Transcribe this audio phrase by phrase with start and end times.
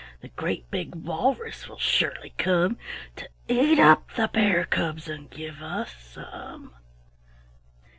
[0.21, 2.79] The great big walrus will surely come
[3.17, 6.73] To eat up the bear cubs and give us some."